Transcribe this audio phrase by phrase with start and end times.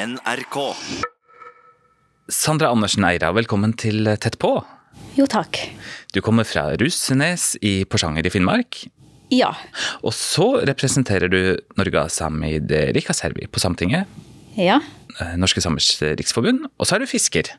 [0.00, 0.56] NRK.
[2.32, 4.54] Sandra Andersen Eira, velkommen til Tett på.
[5.18, 5.58] Jo, takk.
[6.14, 8.78] Du kommer fra Russenes i Porsanger i Finnmark.
[9.34, 9.50] Ja.
[10.00, 11.40] Og så representerer du
[11.76, 14.06] Norga Samid Rikaservi på Samtinget,
[14.56, 14.80] Ja.
[15.20, 17.50] eh, Norske Samers Riksforbund, og så er du fisker.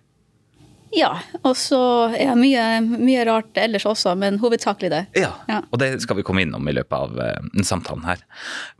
[0.93, 1.19] Ja.
[1.45, 5.05] Og så er jeg mye, mye rart ellers også, men hovedsakelig det.
[5.15, 5.35] Ja.
[5.47, 5.61] Ja.
[5.71, 8.17] Og det skal vi komme innom i løpet av eh, samtalen her.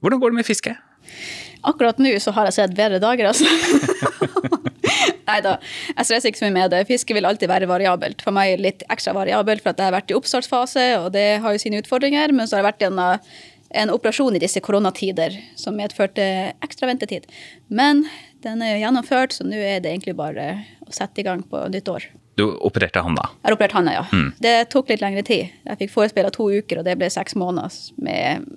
[0.02, 0.75] Hvordan går det med fiske?
[1.68, 3.45] Akkurat nå så har jeg sett bedre dager, altså.
[5.31, 5.55] Nei da,
[5.93, 6.81] jeg stresser ikke så mye med det.
[6.89, 8.23] Fiske vil alltid være variabelt.
[8.26, 11.55] For meg litt ekstra variabelt, for at jeg har vært i oppstartsfase, og det har
[11.55, 12.34] jo sine utfordringer.
[12.35, 12.99] Men så har jeg vært en,
[13.84, 16.26] en operasjon i disse koronatider som medførte
[16.66, 17.29] ekstra ventetid.
[17.70, 18.04] Men
[18.43, 20.49] den er jo gjennomført, så nå er det egentlig bare
[20.88, 22.09] å sette i gang på nytt år.
[22.41, 23.27] Du opererte handa.
[23.44, 24.22] Jeg har operert handa, ja.
[24.41, 25.52] Det tok litt lengre tid.
[25.68, 28.48] Jeg fikk forespeila to uker, og det ble seks måneder med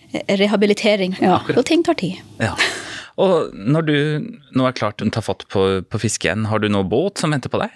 [0.41, 1.17] rehabilitering.
[1.21, 2.23] Ja, Så ting tar tid.
[2.41, 2.55] Ja.
[3.21, 3.97] Og når du
[4.59, 7.31] nå er klart å ta fatt på, på fiske igjen, har du noe båt som
[7.35, 7.75] venter på deg?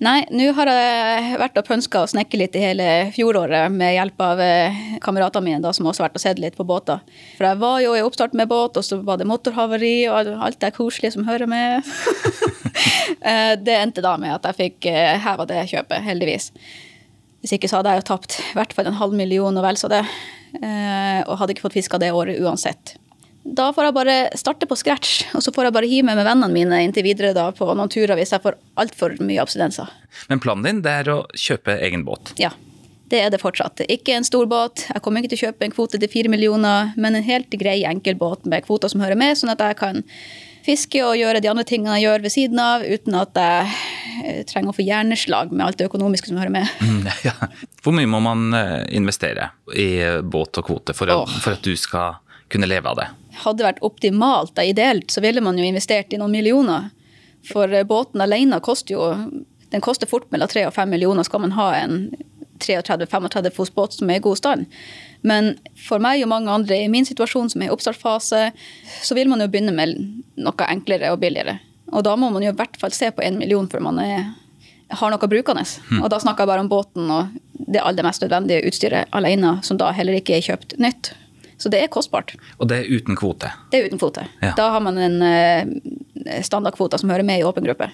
[0.00, 4.24] Nei, nå har jeg vært og pønska og snekket litt i hele fjoråret med hjelp
[4.24, 7.02] av eh, kameratene mine da, som også har vært og sett litt på båter.
[7.36, 10.60] For jeg var jo i oppstart med båt, og så var det motorhavari og alt
[10.64, 11.84] det koselige som hører med.
[13.26, 16.46] Eh, det endte da med at jeg fikk eh, heva det kjøpet, heldigvis.
[17.42, 19.76] Hvis ikke så hadde jeg jo tapt i hvert fall en halv million og vel
[19.76, 20.00] så det.
[20.54, 22.94] Og hadde ikke fått fiska det året uansett.
[23.42, 26.26] Da får jeg bare starte på scratch, og så får jeg bare hive meg med
[26.28, 29.88] vennene mine inntil videre da på noen turer hvis jeg får altfor mye abstinenser.
[30.28, 32.34] Men planen din det er å kjøpe egen båt.
[32.40, 32.52] Ja,
[33.10, 33.80] det er det fortsatt.
[33.88, 34.84] Ikke en stor båt.
[34.92, 37.80] Jeg kommer ikke til å kjøpe en kvote til fire millioner, men en helt grei,
[37.88, 40.04] enkel båt med kvoter som hører med, sånn at jeg kan
[40.60, 43.70] fiske og gjøre de andre tingene jeg gjør ved siden av, uten at jeg
[44.20, 46.68] eh, trenger å få hjerneslag med alt det økonomiske som hører med.
[46.84, 47.34] Mm, Ja.
[47.80, 51.40] Hvor mye må man eh, investere i båt og kvote for, at, oh.
[51.40, 53.08] for at du skal kunne leve av det?
[53.44, 56.90] Hadde det vært optimalt, og ideelt, så ville man jo investert i noen millioner.
[57.46, 59.06] For eh, båten alene koster jo
[59.70, 62.08] Den koster fort mellom 3 og 5 millioner skal man ha en
[62.60, 64.66] 33-35 fots båt som er i god stand.
[65.22, 68.40] Men for meg og mange andre i min situasjon som er i oppstartsfase,
[69.06, 69.94] så vil man jo begynne med
[70.42, 71.60] noe enklere og billigere.
[71.94, 74.26] Og da må man jo i hvert fall se på en million før man er,
[74.90, 75.64] har noe brukende.
[76.00, 77.34] Og da snakker jeg bare om båten og
[77.70, 81.12] det aller mest nødvendige utstyret alene, som da heller ikke er kjøpt nytt.
[81.60, 82.34] Så det er kostbart.
[82.58, 83.52] Og det er uten kvote.
[83.72, 84.24] Det er uten kvote.
[84.40, 84.54] Ja.
[84.56, 87.90] Da har man en eh, standardkvote som hører med i åpen gruppe.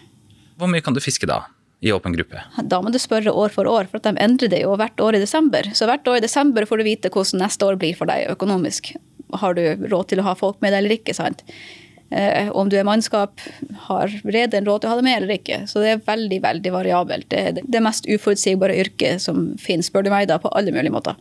[0.56, 1.42] Hvor mye kan du fiske da,
[1.82, 2.44] i åpen gruppe?
[2.62, 5.18] Da må du spørre år for år, for at de endrer det jo hvert år
[5.18, 5.66] i desember.
[5.74, 8.94] Så hvert år i desember får du vite hvordan neste år blir for deg økonomisk.
[9.42, 11.42] Har du råd til å ha folk med deg eller ikke, sant?
[12.14, 13.42] Eh, om du er mannskap,
[13.88, 15.64] har rederen råd til å ha deg med eller ikke.
[15.66, 17.28] Så det er veldig, veldig variabelt.
[17.32, 20.94] Det er det mest uforutsigbare yrket som finnes, spør du meg da, på alle mulige
[20.94, 21.18] måter.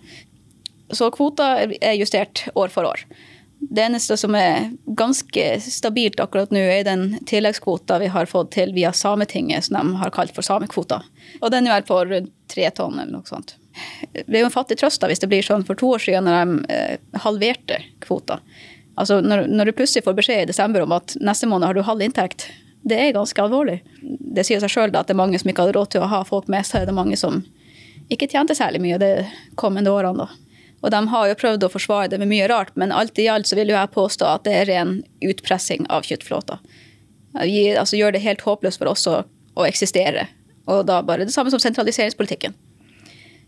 [0.94, 3.06] Så kvota er justert år for år.
[3.60, 8.74] Det eneste som er ganske stabilt akkurat nå, er den tilleggskvota vi har fått til
[8.76, 11.02] via Sametinget, som de har kalt for samekvota.
[11.42, 13.56] Og den er på rundt tre tonn eller noe sånt.
[14.14, 16.28] Det er jo en fattig trøst da, hvis det blir sånn for to år siden
[16.28, 18.40] når de eh, halverte kvota.
[18.96, 21.84] Altså når, når du plutselig får beskjed i desember om at neste måned har du
[21.84, 22.48] halv inntekt,
[22.86, 23.80] det er ganske alvorlig.
[24.00, 26.22] Det sier seg sjøl at det er mange som ikke hadde råd til å ha
[26.28, 26.86] folk med seg.
[26.86, 27.42] Det er mange som
[28.14, 29.12] ikke tjente særlig mye de
[29.58, 30.28] kommende årene.
[30.28, 30.45] da.
[30.86, 33.50] Og de har jo prøvd å forsvare det med mye rart, men alt i alt
[33.50, 36.60] så vil jo jeg påstå at det er ren utpressing av kjøttflåta.
[37.42, 39.24] Vi Altså gjør det helt håpløst for oss å,
[39.58, 40.28] å eksistere.
[40.70, 42.54] Og da bare det samme som sentraliseringspolitikken.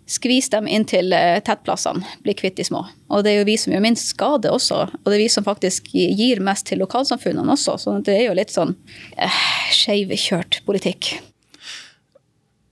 [0.07, 2.85] Skvis dem inn til eh, tettplassene, bli kvitt de små.
[3.11, 5.43] Og det er jo vi som gjør minst skade også, og det er vi som
[5.43, 7.75] faktisk gir mest til lokalsamfunnene også.
[7.83, 8.73] Så det er jo litt sånn
[9.19, 9.41] eh,
[9.75, 11.17] skeivkjørt politikk.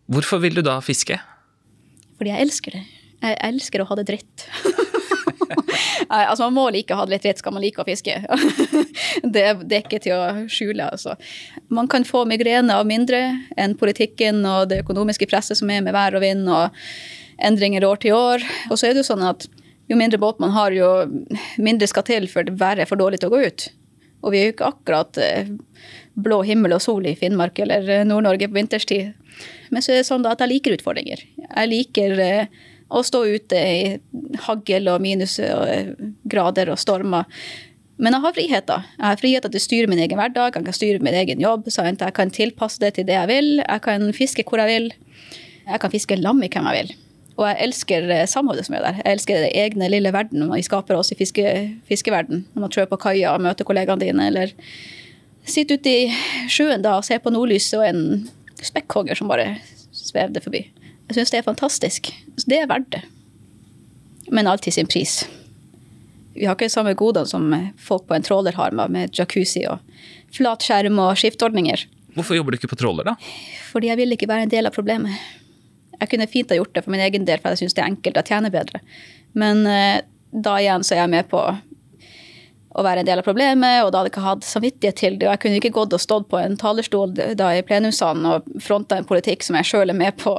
[0.08, 1.20] Hvorfor vil du da fiske?
[2.16, 2.86] Fordi jeg elsker det.
[3.26, 4.46] Jeg elsker å ha det dritt.
[6.10, 8.18] Nei, altså Man må like å ha det litt dritt, skal man like å fiske.
[9.36, 11.16] det, det er ikke til å skjule, altså.
[11.74, 13.22] Man kan få migrene av mindre
[13.58, 16.76] enn politikken og det økonomiske presset som er med vær og vind og
[17.42, 18.46] endringer år til år.
[18.70, 19.48] Og så er det jo sånn at
[19.90, 20.92] jo mindre båt man har, jo
[21.62, 23.68] mindre skal til for været er for dårlig til å gå ut.
[24.26, 25.52] Og vi er jo ikke akkurat eh,
[26.18, 29.14] blå himmel og sol i Finnmark eller Nord-Norge på vinterstid.
[29.70, 31.22] Men så er det sånn da at jeg liker utfordringer.
[31.44, 33.78] Jeg liker eh, å stå ute i
[34.46, 37.30] hagl og minusgrader og stormer.
[37.96, 38.88] Men jeg har friheter.
[38.98, 41.70] Jeg har friheter til å styre min egen hverdag, jeg kan styre min egen jobb.
[41.72, 42.04] Sant?
[42.04, 43.50] Jeg kan tilpasse det til det jeg vil.
[43.64, 44.92] Jeg kan fiske hvor jeg vil.
[45.66, 46.96] Jeg kan fiske lam i hvem jeg vil.
[47.36, 49.00] Og jeg elsker eh, samholdet som er der.
[49.02, 51.44] Jeg elsker det egne lille verden vi skaper oss i fiske,
[51.90, 52.46] fiskeverden.
[52.54, 54.54] Når man trør på kaia og møter kollegaene dine, eller
[55.46, 58.06] sitter ute i sjøen da og ser på nordlyset og en
[58.64, 59.58] spekkhogger som bare
[59.96, 60.64] svevde forbi.
[61.10, 62.12] Jeg syns det er fantastisk.
[62.38, 63.04] Så det er verdt det.
[64.34, 65.24] Men alt til sin pris.
[66.36, 69.64] Vi har ikke de samme godene som folk på en tråler har, med, med jacuzzi
[69.72, 69.80] og
[70.36, 71.86] flat skjerm og skiftordninger.
[72.16, 73.16] Hvorfor jobber du ikke på tråler, da?
[73.72, 75.16] Fordi jeg vil ikke være en del av problemet.
[76.00, 77.92] Jeg kunne fint ha gjort det for min egen del, for jeg syns det er
[77.94, 78.82] enkelt, jeg tjener bedre.
[79.38, 81.42] Men eh, da igjen så er jeg med på
[82.76, 85.28] å være en del av problemet, og da hadde jeg ikke hatt samvittighet til det.
[85.28, 89.00] Og jeg kunne ikke gått og stått på en talerstol da i plenumssalen og fronta
[89.00, 90.34] en politikk som jeg sjøl er med på.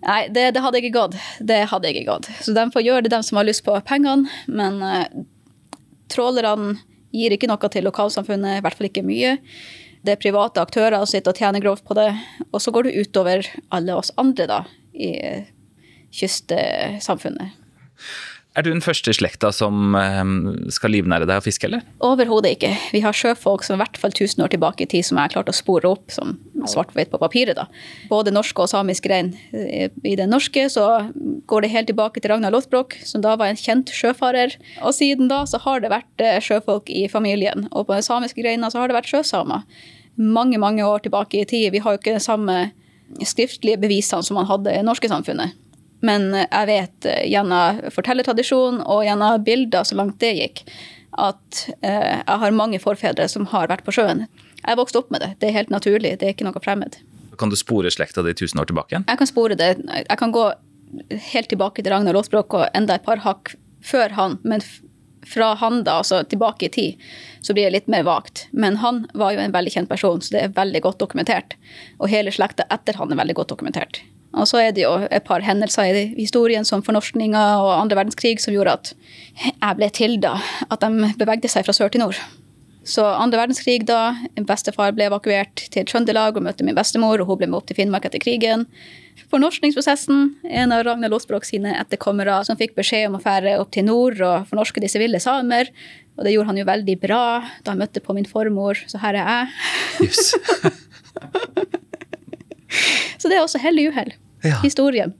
[0.00, 1.18] Nei, det, det, hadde ikke gått.
[1.44, 2.30] Det hadde ikke gått.
[2.42, 4.30] Så de får gjøre det, de som har lyst på pengene.
[4.48, 5.04] Men uh,
[6.10, 6.78] trålerne
[7.14, 9.36] gir ikke noe til lokalsamfunnet, i hvert fall ikke mye.
[10.00, 12.08] Det er private aktører som sitter og tjener grovt på det.
[12.50, 14.60] Og så går det utover alle oss andre da,
[14.96, 15.12] i
[16.16, 17.58] kystsamfunnet.
[18.58, 21.84] Er du den første i slekta som ehm, skal livnære deg av fiske, eller?
[22.02, 22.72] Overhodet ikke.
[22.90, 25.34] Vi har sjøfolk som i hvert fall 1000 år tilbake i tid som jeg har
[25.36, 26.34] klart å spore opp som
[26.66, 27.54] svart på papiret.
[27.54, 27.68] da.
[28.10, 29.30] Både norsk og samisk rein.
[29.54, 30.88] I den norske så
[31.46, 34.58] går det helt tilbake til Ragnar Lothbrok, som da var en kjent sjøfarer.
[34.82, 37.68] Og siden da så har det vært eh, sjøfolk i familien.
[37.70, 39.62] Og på den samiske greina så har det vært sjøsamer.
[40.18, 41.70] Mange, mange år tilbake i tid.
[41.70, 42.60] Vi har jo ikke de samme
[43.22, 45.54] skriftlige bevisene som man hadde i det norske samfunnet.
[46.06, 50.64] Men jeg vet eh, gjennom fortellertradisjon og gjennom bilder, så langt det gikk,
[51.20, 54.26] at eh, jeg har mange forfedre som har vært på sjøen.
[54.62, 55.34] Jeg vokste opp med det.
[55.40, 56.16] Det er helt naturlig.
[56.20, 57.00] Det er ikke noe fremmed.
[57.40, 58.94] Kan du spore slekta di tusen år tilbake?
[58.94, 59.08] igjen?
[59.08, 59.72] Jeg kan spore det.
[59.80, 60.50] Jeg kan gå
[61.32, 63.54] helt tilbake til Ragnar Lothbrok og enda et par hakk
[63.84, 64.38] før han.
[64.44, 64.64] Men
[65.26, 67.08] fra han da, altså tilbake i tid,
[67.40, 68.46] så blir det litt mer vagt.
[68.52, 71.56] Men han var jo en veldig kjent person, så det er veldig godt dokumentert.
[71.98, 74.02] Og hele slekta etter han er veldig godt dokumentert.
[74.30, 78.38] Og så er det jo et par hendelser i historien som fornorskninga og andre verdenskrig
[78.42, 78.92] som gjorde at
[79.50, 80.36] jeg ble til da.
[80.70, 82.20] At de bevegde seg fra sør til nord.
[82.86, 84.14] Så andre verdenskrig da,
[84.48, 87.76] bestefar ble evakuert til Trøndelag og møtte min bestemor, og hun ble med opp til
[87.76, 88.64] Finnmark etter krigen.
[89.30, 93.86] Fornorskningsprosessen, en av Ragnar Losbrok sine etterkommere som fikk beskjed om å fære opp til
[93.86, 95.70] nord og fornorske disse ville samer.
[96.16, 97.22] Og det gjorde han jo veldig bra
[97.60, 100.08] da han møtte på min formor, så her er jeg.
[100.08, 101.80] Yes.
[103.18, 104.12] Så det er også hell i uhell.
[104.46, 104.60] Ja.
[104.64, 105.14] Historien.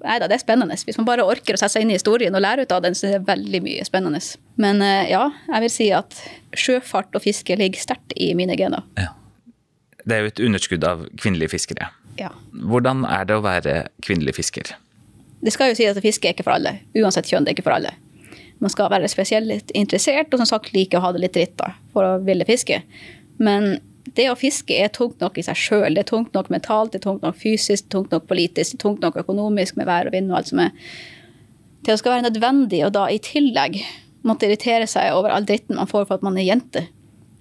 [0.00, 0.76] Nei da, det er spennende.
[0.86, 2.96] Hvis man bare orker å sette seg inn i historien og lære ut av den,
[2.96, 4.20] så er det veldig mye spennende.
[4.60, 6.16] Men eh, ja, jeg vil si at
[6.56, 8.86] sjøfart og fiske ligger sterkt i mine gener.
[9.00, 9.12] Ja.
[10.00, 11.90] Det er jo et underskudd av kvinnelige fiskere.
[12.20, 12.32] Ja.
[12.52, 14.72] Hvordan er det å være kvinnelig fisker?
[15.40, 16.78] Det skal jo si at fiske er ikke for alle.
[16.96, 17.92] Uansett kjønn, det er ikke for alle.
[18.60, 21.72] Man skal være spesielt interessert og som sagt like å ha det litt dritt da,
[21.94, 22.82] for å ville fiske.
[23.40, 23.78] Men
[24.16, 25.94] det å fiske er tungt nok i seg sjøl.
[25.94, 28.72] Det er tungt nok mentalt, det er tungt nok fysisk, det er tungt nok politisk,
[28.72, 30.72] det er tungt nok økonomisk med vær og vind og alt som er.
[31.90, 33.80] Å skal være nødvendig, og da i tillegg
[34.26, 36.84] måtte irritere seg over all dritten man får for at man er jente.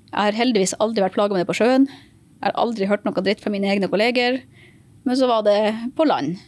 [0.09, 1.89] Jeg har heldigvis aldri vært plaga med det på sjøen.
[1.89, 4.39] Jeg har aldri hørt noe dritt fra mine egne kolleger.
[5.05, 5.59] Men så var det
[5.95, 6.39] på land.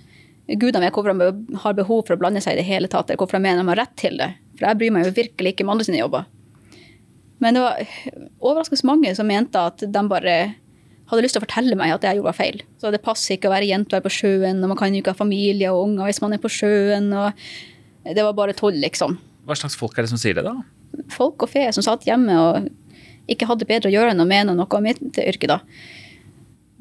[0.48, 3.22] Gudene vet hvorfor de har behov for å blande seg i det hele tatt, eller
[3.22, 4.32] hvorfor de mener de har rett til det.
[4.58, 6.26] For jeg bryr meg jo virkelig ikke om andre sine jobber.
[7.42, 7.80] Men det var
[8.40, 10.36] overraskende mange som mente at de bare
[11.12, 12.62] hadde lyst til å fortelle meg at jeg gjorde feil.
[12.80, 15.02] Så det passer ikke å være jente og være på sjøen, og man kan jo
[15.02, 17.10] ikke ha familie og unger hvis man er på sjøen.
[17.12, 17.42] og
[18.06, 19.18] Det var bare tull, liksom.
[19.48, 20.56] Hva slags folk er det som sier det, da?
[21.12, 22.70] Folk og fe som satt hjemme og
[23.32, 25.60] ikke hadde bedre å gjøre enn å mene noe om mitt yrke, da.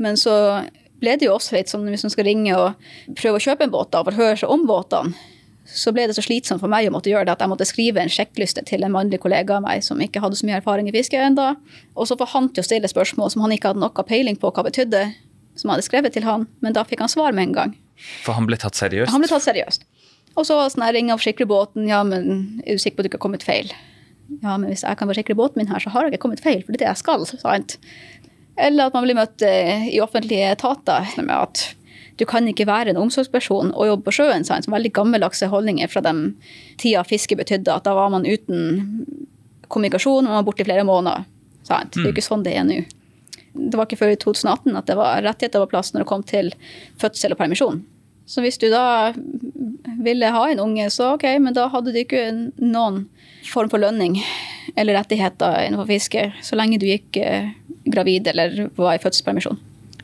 [0.00, 0.34] Men så
[1.00, 3.72] ble det jo også litt sånn hvis man skal ringe og prøve å kjøpe en
[3.72, 5.16] båt da, for å høre seg om båtene,
[5.74, 8.02] så ble det så slitsomt for meg å måtte gjøre det at jeg måtte skrive
[8.02, 10.94] en sjekkliste til en mannlig kollega av meg som ikke hadde så mye erfaring i
[10.94, 11.52] fiske ennå.
[11.94, 14.50] Og så får han til å stille spørsmål som han ikke hadde noe peiling på
[14.50, 15.04] hva betydde,
[15.54, 17.76] som jeg hadde skrevet til han, men da fikk han svar med en gang.
[18.24, 19.12] For han ble tatt seriøst?
[19.12, 19.86] Han ble tatt seriøst.
[20.38, 23.08] Og så sånn jeg ringer og forsikrer båten, ja, men er du sikker på at
[23.08, 23.72] du ikke har kommet feil?
[24.40, 26.62] Ja, men hvis jeg kan forsikre båten min her, så har jeg ikke kommet feil,
[26.62, 27.26] for det er det jeg skal.
[27.30, 27.76] sant?
[28.60, 31.64] Eller at man blir møtt eh, i offentlige etater med at
[32.20, 34.44] du kan ikke være en omsorgsperson og jobbe på sjøen.
[34.46, 34.68] Sant?
[34.70, 36.34] Veldig gammeldagse holdninger fra den
[36.80, 39.06] tida fiske betydde at da var man uten
[39.70, 41.24] kommunikasjon og man var borte i flere måneder.
[41.66, 41.94] Sant?
[41.94, 42.82] Det er jo ikke sånn det er nå.
[43.50, 46.26] Det var ikke før i 2018 at det var rettigheter på plass når det kom
[46.26, 46.52] til
[47.00, 47.80] fødsel og permisjon.
[48.30, 49.10] Så hvis du da
[50.04, 52.28] ville ha en unge, så ok, men da hadde du ikke
[52.62, 53.08] noen
[53.48, 54.20] form for lønning
[54.78, 57.50] eller rettigheter innenfor fiske så lenge du gikk eh,
[57.90, 59.58] gravid eller var i fødselspermisjon.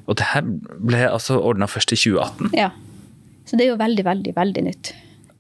[0.06, 2.54] Og det her ble altså ordna først i 2018?
[2.56, 2.70] Ja.
[3.46, 4.92] Så det er jo veldig, veldig, veldig nytt.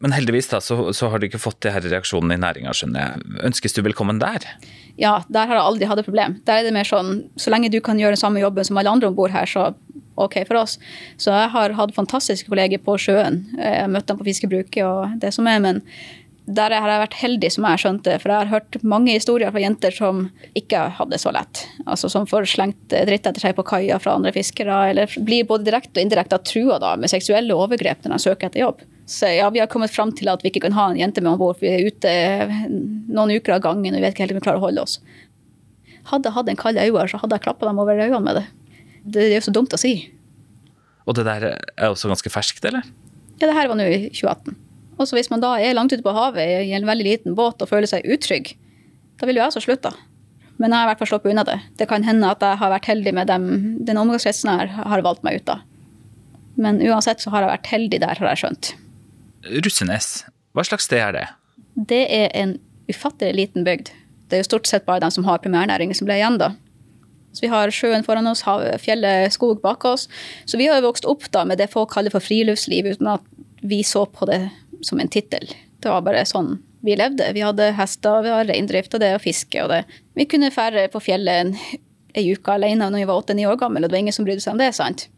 [0.04, 3.00] Men heldigvis da, så, så har du ikke fått de her reaksjonene i næringa, skjønner
[3.00, 3.28] jeg.
[3.48, 4.44] Ønskes du velkommen der?
[5.00, 6.36] Ja, der har jeg aldri hatt et problem.
[6.48, 8.92] Der er det mer sånn, så lenge du kan gjøre den samme jobben som alle
[8.92, 9.70] andre om bord her, så
[10.20, 10.76] ok for oss.
[11.20, 13.42] Så jeg har hatt fantastiske kolleger på sjøen.
[13.56, 15.82] Jeg har møtt dem på fiskebruket og det som er, men
[16.46, 18.16] der har jeg vært heldig, som jeg har skjønt det.
[18.22, 21.64] For jeg har hørt mange historier fra jenter som ikke hadde det så lett.
[21.90, 25.66] Altså Som får slengt dritt etter seg på kaia fra andre fiskere, eller blir både
[25.66, 28.84] direkte og indirekte trua da, med seksuelle overgrep når de søker etter jobb.
[29.10, 31.32] Så ja, vi har kommet fram til at vi ikke kan ha en jente med
[31.34, 31.58] om bord.
[31.62, 32.12] Vi er ute
[32.70, 35.00] noen uker av gangen og vi vet ikke helt om vi klarer å holde oss.
[36.12, 38.44] Hadde jeg hatt en kald øye, så hadde jeg klappa dem over øynene med det.
[39.02, 39.96] Det er jo så dumt å si.
[41.06, 42.86] Og det der er også ganske ferskt, eller?
[43.38, 44.58] Ja, det her var nå i 2018.
[44.96, 47.62] Og så hvis man da er langt ute på havet i en veldig liten båt
[47.62, 48.54] og føler seg utrygg,
[49.20, 49.92] da vil jo jeg også slutte.
[50.56, 51.56] Men jeg har i hvert fall sluppet unna det.
[51.76, 53.48] Det kan hende at jeg har vært heldig med dem.
[53.84, 55.64] Den omgangskretsen her har valgt meg ut av.
[56.56, 58.70] Men uansett så har jeg vært heldig der, har jeg skjønt.
[59.66, 60.08] Russenes,
[60.56, 61.26] hva slags sted er det?
[61.76, 62.56] Det er en
[62.88, 63.92] ufattelig liten bygd.
[64.26, 66.54] Det er jo stort sett bare de som har primærnæring som ble igjen da.
[67.36, 68.40] Så vi har sjøen foran oss,
[68.80, 70.06] fjellet, skog bak oss.
[70.48, 73.26] Så vi har jo vokst opp da med det folk kaller for friluftsliv, uten at
[73.66, 74.46] vi så på det
[74.86, 75.48] som en tittel.
[75.82, 77.32] Det var bare sånn vi levde.
[77.34, 79.82] Vi hadde hester, vi hadde reindrift og det og fiske og det.
[80.14, 81.52] Vi kunne fære på fjellet en,
[82.14, 84.44] en uke alene når vi var åtte-ni år gamle, og det var ingen som brydde
[84.44, 84.70] seg om det.
[84.76, 85.08] sant?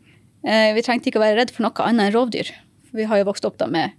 [0.46, 2.52] Eh, vi trengte ikke å være redd for noe annet enn rovdyr.
[2.96, 3.92] Vi har jo vokst opp da med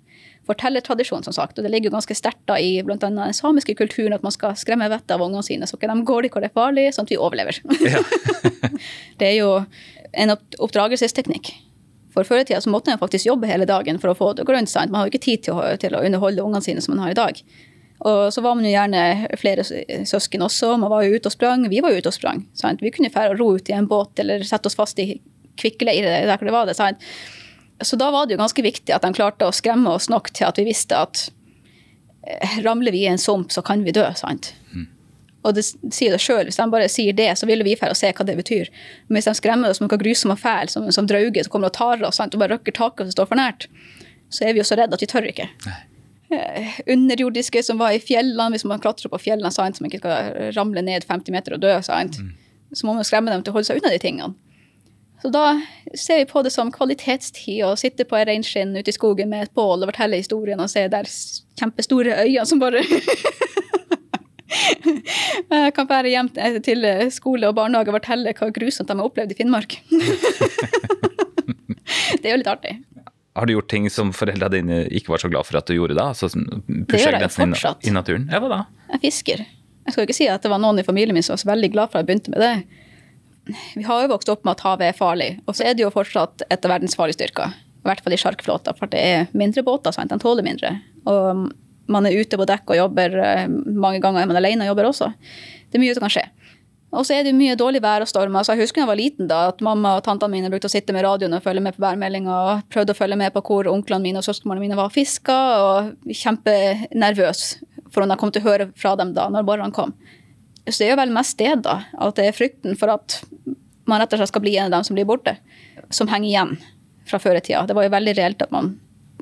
[0.50, 1.60] fortellertradisjon, som sagt.
[1.60, 2.98] Og det ligger jo ganske sterkt da i bl.a.
[2.98, 6.26] den samiske kulturen at man skal skremme vettet av ungene sine, så ikke de går
[6.26, 7.62] dit hvor det er farlig, sånn at vi overlever.
[7.86, 8.02] Ja.
[9.22, 9.52] det er jo
[10.18, 11.54] en oppdragelsesteknikk.
[12.14, 14.48] For før i tida så måtte en faktisk jobbe hele dagen for å få det
[14.50, 14.72] grønt.
[14.72, 14.92] Sant?
[14.92, 17.14] Man har jo ikke tid til å, til å underholde ungene sine som man har
[17.14, 17.42] i dag.
[18.08, 19.02] Og så var man jo gjerne
[19.40, 19.66] flere
[20.08, 20.72] søsken også.
[20.80, 21.66] Man var jo ute og sprang.
[21.70, 22.46] Vi var jo ute og sprang.
[22.58, 22.82] Sant?
[22.84, 25.12] Vi kunne fære og ro ut i en båt eller sette oss fast i
[25.60, 26.78] kvikkleire der hvor det var det.
[26.80, 27.04] Sant?
[27.84, 30.48] Så da var det jo ganske viktig at de klarte å skremme oss nok til
[30.48, 31.28] at vi visste at
[32.28, 34.08] eh, ramler vi i en sump, så kan vi dø.
[34.20, 34.54] sant?
[34.74, 34.88] Mm.
[35.48, 36.50] Og det sier det sjøl.
[36.50, 38.72] Hvis de bare sier det, så vil vi dra og se hva det betyr.
[39.08, 41.72] Men hvis de skremmer oss med noe grusomt og fælt, som, som drauger som kommer
[41.72, 43.70] og tar oss sant, og bare røkker taket og står for nært,
[44.30, 45.48] så er vi jo så redde at vi tør ikke.
[46.36, 50.52] Eh, underjordiske som var i fjellene, hvis man klatrer på fjellene, sant, som ikke skal
[50.58, 52.76] ramle ned 50 meter og dø, sant, mm.
[52.76, 54.36] så må man skremme dem til å holde seg unna de tingene.
[55.20, 55.62] Så da
[55.98, 59.48] ser vi på det som kvalitetstid å sitte på ei reinskinn ute i skogen med
[59.48, 61.10] et bål og fortelle historien og se der
[61.60, 62.86] kjempestore øyne som bare
[65.66, 66.30] Jeg kan være hjem
[66.66, 69.78] til skole og barnehage og fortelle hva grusomt de har opplevd i Finnmark.
[72.22, 72.76] det er jo litt artig.
[73.40, 75.96] Har du gjort ting som foreldrene dine ikke var så glad for at du gjorde
[75.96, 76.10] da?
[76.12, 77.88] Altså, det gjør jeg fortsatt.
[77.88, 78.28] I, naturen?
[78.32, 78.60] Ja, hva da?
[78.96, 79.46] Jeg fisker.
[79.86, 81.72] Jeg skal ikke si at det var noen i familien min som var så veldig
[81.74, 83.56] glad for at jeg begynte med det.
[83.80, 85.94] Vi har jo vokst opp med at havet er farlig, og så er det jo
[85.94, 87.56] fortsatt et av verdens farlige styrker.
[87.80, 90.12] I hvert fall i sjarkflåta, for det er mindre båter, sant?
[90.12, 90.76] de tåler mindre.
[91.10, 91.48] Og
[91.92, 93.16] man er ute på dekk og jobber.
[93.26, 95.10] Eh, mange ganger er man alene og jobber også.
[95.70, 96.26] Det er mye som kan skje.
[96.90, 98.46] Og så er det mye dårlig vær og stormer.
[98.46, 100.74] Så jeg husker da jeg var liten da, at mamma og tantene mine brukte å
[100.74, 103.70] sitte med radioen og følge med på værmeldinga og prøvde å følge med på hvor
[103.70, 107.44] onklene mine og søsknene mine var og fiska, og kjempenervøs
[107.94, 109.94] for om jeg kom til å høre fra dem da når morgenen kom.
[110.66, 111.80] Så det er jo vel mest det, da.
[111.98, 113.20] At det er frykten for at
[113.90, 115.36] man rett og slett skal bli en av dem som blir borte,
[115.94, 116.58] som henger igjen
[117.10, 117.64] fra før i tida.
[117.66, 118.76] Det var jo veldig reelt at man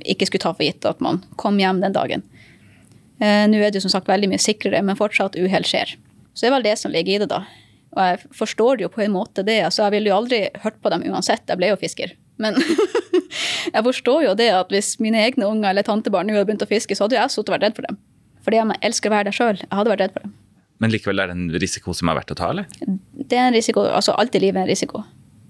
[0.08, 2.24] ikke skulle ta for gitt at man kom hjem den dagen.
[3.24, 5.96] Eh, nå er det som sagt veldig mye sikrere, men fortsatt uhell skjer.
[6.34, 7.44] Så det er vel det som ligger i det, da.
[7.98, 9.58] Og jeg forstår det jo på en måte det.
[9.66, 12.14] altså Jeg ville jo aldri hørt på dem uansett, jeg ble jo fisker.
[12.38, 12.60] Men
[13.76, 16.70] jeg forstår jo det at hvis mine egne unger eller tantebarn nå hadde begynt å
[16.70, 17.98] fiske, så hadde jeg sittet og vært redd for dem.
[18.46, 19.64] Fordi jeg elsker å være der sjøl.
[19.64, 20.36] Jeg hadde vært redd for dem.
[20.78, 22.68] Men likevel er det en risiko som er verdt å ta, eller?
[22.78, 23.88] Det er en risiko.
[23.90, 25.02] Altså alt i livet er en risiko.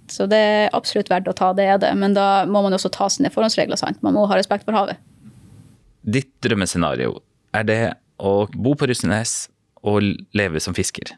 [0.08, 1.92] Så det er absolutt verdt å ta, det er det.
[2.00, 3.76] Men da må man også ta sine forhåndsregler.
[3.80, 4.00] sant?
[4.06, 5.04] Man må ha respekt for havet.
[6.08, 7.18] Ditt drømmescenario,
[7.56, 7.82] er det
[8.18, 9.48] å bo på Russenes
[9.86, 10.04] og
[10.38, 11.14] leve som fisker?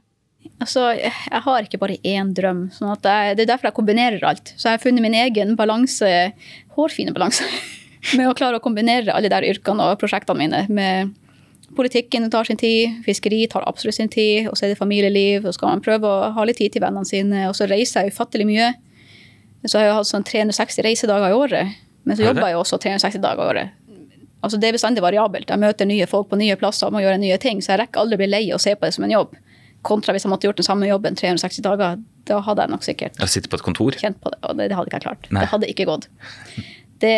[0.59, 2.67] Altså, jeg har ikke bare én drøm.
[2.71, 4.53] sånn jeg, Det er derfor jeg kombinerer alt.
[4.57, 6.33] Så jeg har funnet min egen balanse,
[6.75, 7.43] hårfine balanse,
[8.17, 10.65] med å klare å kombinere alle de yrkene og prosjektene mine.
[10.69, 11.15] med
[11.75, 15.45] Politikken tar sin tid, fiskeri tar absolutt sin tid, og så er det familieliv.
[15.45, 17.47] og Så skal man prøve å ha litt tid til vennene sine.
[17.47, 18.73] Og så reiser jeg ufattelig mye.
[19.67, 21.77] Så har jeg hatt sånn 360 reisedager i året.
[22.07, 23.78] Men så jobber jeg også 360 dager i året.
[24.39, 25.49] Altså Det er bestandig variabelt.
[25.49, 28.01] Jeg møter nye folk på nye plasser og må gjøre nye ting, så jeg rekker
[28.01, 29.35] aldri å bli lei og se på det som en jobb.
[29.87, 31.99] Kontra hvis jeg måtte gjort den samme jobben 360 dager.
[32.27, 33.95] Da hadde jeg nok sikkert Sitte på et kontor?
[33.99, 35.29] Kjent på det, og det, det hadde ikke jeg klart.
[35.31, 35.43] Nei.
[35.43, 36.09] Det hadde ikke gått.
[37.03, 37.15] Det,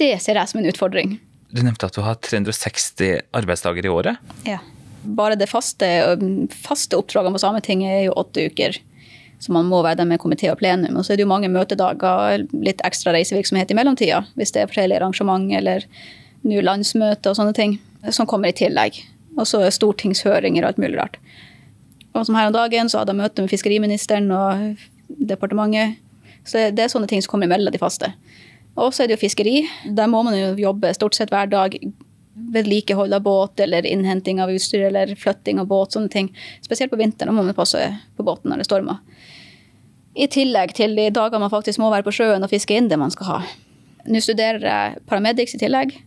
[0.00, 1.16] det ser jeg som en utfordring.
[1.48, 4.20] Du nevnte at du har 360 arbeidsdager i året?
[4.48, 4.60] Ja.
[5.18, 5.88] Bare det faste,
[6.52, 8.76] faste oppdragene på Sametinget er jo åtte uker.
[9.38, 10.98] Så man må være der med komité og plenum.
[10.98, 14.24] Og så er det jo mange møtedager, litt ekstra reisevirksomhet i mellomtida.
[14.36, 15.86] Hvis det er forskjellige arrangement eller
[16.46, 17.78] nå landsmøte og sånne ting
[18.14, 19.00] som kommer i tillegg.
[19.38, 21.18] Og så stortingshøringer og alt mulig rart.
[22.14, 25.98] Og som her om dagen så hadde jeg møte med fiskeriministeren og departementet.
[26.48, 28.10] Så det er sånne ting som kommer imellom de faste.
[28.78, 29.62] Og så er det jo fiskeri.
[29.84, 31.76] Der må man jo jobbe stort sett hver dag.
[32.54, 35.92] Vedlikehold av båt eller innhenting av utstyr eller flytting av båt.
[35.92, 36.30] sånne ting.
[36.62, 37.82] Spesielt på vinteren må man passe
[38.16, 39.02] på båten når det stormer.
[40.18, 42.98] I tillegg til de dager man faktisk må være på sjøen og fiske inn det
[42.98, 43.40] man skal ha.
[44.08, 45.98] Nå studerer jeg paramedics i tillegg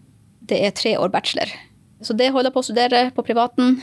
[0.49, 1.51] det er tre år bachelor.
[2.01, 3.77] Så det holder jeg på å studere på privaten.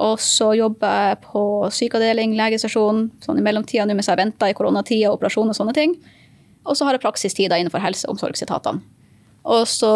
[0.00, 1.42] Og så jobber jeg på
[1.74, 5.96] sykeavdeling, legestasjon, sånn i mellomtida nå mens jeg venter i koronatida, operasjon og sånne ting.
[6.68, 8.84] Og så har jeg praksistida innenfor helse- og omsorgsetatene.
[9.50, 9.90] Og så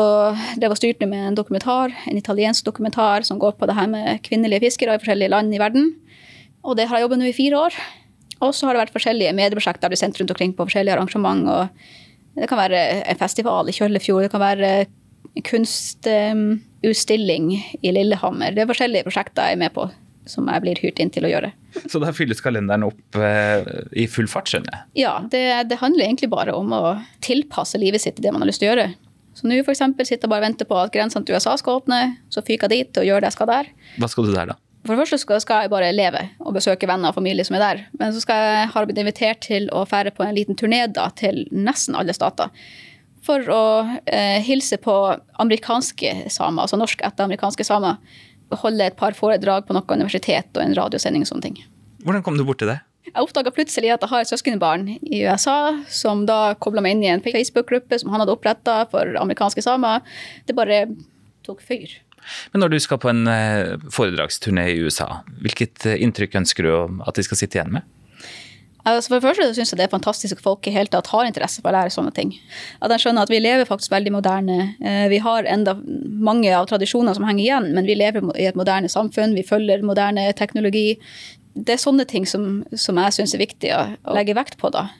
[0.57, 4.23] drev var styrt med en dokumentar, en italiensk dokumentar som går på det her med
[4.25, 5.91] kvinnelige fiskere i forskjellige land i verden.
[6.65, 7.77] Og det har jeg jobbet nå i fire år.
[8.41, 11.45] Og så har det vært forskjellige medieprosjekter jeg du sendt rundt omkring på forskjellige arrangement.
[11.49, 11.69] og
[12.41, 14.71] Det kan være en festival i Kjøllefjord, det kan være
[15.43, 18.53] kunstutstilling i Lillehammer.
[18.55, 19.83] Det er forskjellige prosjekter jeg er med på
[20.31, 21.51] som jeg blir hyrt inn til å gjøre.
[21.91, 23.61] Så da fylles kalenderen opp eh,
[24.01, 24.81] i full fart, skjønner jeg?
[25.05, 26.83] Ja, det, det, handler egentlig bare om å
[27.25, 28.89] tilpasse livet sitt til det man har lyst til å gjøre.
[29.35, 29.83] Så nå f.eks.
[29.83, 32.01] sitter jeg bare og venter på at grensene til USA skal åpne,
[32.33, 33.73] så fyker jeg dit og gjør det jeg skal der.
[33.99, 34.59] Hva skal du der, da?
[34.85, 37.63] For det første skal, skal jeg bare leve og besøke venner og familie som er
[37.63, 37.85] der.
[38.01, 41.47] Men så jeg ha blitt invitert til å fære på en liten turné da, til
[41.51, 42.53] nesten alle stater.
[43.25, 43.65] For å
[44.05, 44.95] eh, hilse på
[45.41, 48.01] amerikanske samer, altså norsk etter amerikanske samer
[48.55, 51.57] holde et par foredrag på noe universitet og en radiosending og sånne ting.
[52.05, 52.79] Hvordan kom du bort til det?
[53.05, 57.05] Jeg oppdaga plutselig at jeg har et søskenbarn i USA som da kobla meg inn
[57.05, 60.05] i en Facebook-gruppe som han hadde oppretta for amerikanske samer.
[60.49, 60.87] Det bare
[61.47, 61.93] tok fyr.
[62.53, 67.03] Men når du skal på en eh, foredragsturné i USA, hvilket eh, inntrykk ønsker du
[67.05, 67.85] at de skal sitte igjen med?
[68.85, 71.25] Altså for det første syns jeg det er fantastisk at folk i hele tatt har
[71.25, 72.35] interesse for å lære sånne ting.
[72.85, 74.59] At de skjønner at vi lever faktisk veldig moderne.
[74.85, 78.59] Eh, vi har enda mange av tradisjonene som henger igjen, men vi lever i et
[78.61, 79.37] moderne samfunn.
[79.39, 80.99] Vi følger moderne teknologi.
[81.55, 83.83] Det er sånne ting som, som jeg syns er viktig å
[84.19, 84.69] legge vekt på.
[84.75, 84.91] da.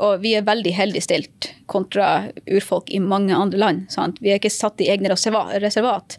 [0.00, 3.88] Og vi er veldig heldig stilt kontra urfolk i mange andre land.
[3.92, 4.22] Sant?
[4.24, 6.16] Vi er ikke satt i egne reservat.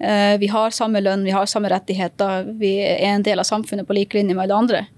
[0.00, 2.48] Eh, vi har samme lønn, vi har samme rettigheter.
[2.58, 4.88] Vi er en del av samfunnet på lik linje med alle andre.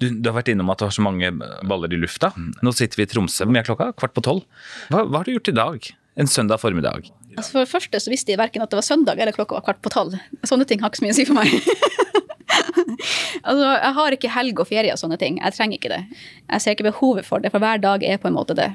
[0.00, 1.30] Du, du, har vært innom at du har så mange
[1.66, 2.32] baller i lufta.
[2.36, 3.44] Nå sitter vi i Tromsø.
[3.44, 3.92] Hvor mye er klokka?
[3.98, 4.44] Kvart på tolv.
[4.90, 5.88] Hva, hva, har du gjort i dag?
[6.16, 7.10] En søndag formiddag?
[7.36, 9.66] Altså for det første så visste jeg verken at det var søndag eller klokka var
[9.66, 10.16] kvart på tolv.
[10.48, 11.52] Sånne ting har ikke så mye å si for meg.
[13.48, 15.40] altså, Jeg har ikke helg og ferie og sånne ting.
[15.42, 16.02] Jeg trenger ikke det.
[16.46, 18.70] Jeg ser ikke behovet for det, for hver dag er på en måte det.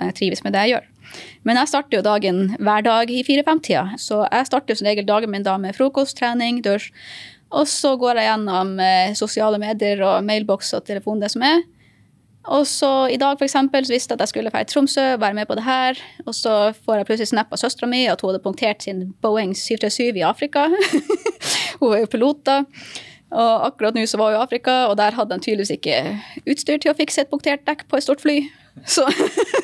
[0.00, 0.88] Jeg trives med det jeg gjør.
[1.46, 3.98] Men jeg starter jo dagen hver dag i fire-fem-tida.
[4.00, 6.90] Så jeg starter jo som regel dagen min da med frokost, trening, dusj.
[7.50, 11.64] Og så går jeg gjennom eh, sosiale medier og mailboks og telefon, det som er.
[12.48, 15.04] Og så i dag for eksempel, så visste jeg at jeg skulle dra til Tromsø,
[15.20, 15.98] være med på det her.
[16.24, 19.52] Og så får jeg plutselig snap av søstera mi at hun hadde punktert sin Boeing
[19.52, 20.68] 737 i Afrika.
[21.82, 22.62] hun er jo pilot, da.
[23.30, 26.00] Og akkurat nå så var hun i Afrika, og der hadde de tydeligvis ikke
[26.48, 28.40] utstyr til å fikse et punktert dekk på et stort fly.
[28.94, 29.04] Så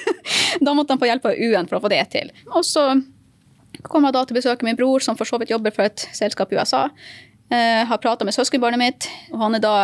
[0.66, 2.30] da måtte de få hjelp av UN for å få det til.
[2.52, 2.90] Og så
[3.86, 6.04] kom jeg da til å besøke min bror, som for så vidt jobber for et
[6.16, 6.88] selskap i USA.
[7.46, 9.76] Jeg eh, har prata med søskenbarnet mitt, og han er da